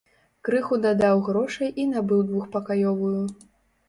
[0.47, 3.21] Крыху дадаў грошай і набыў двухпакаёвую.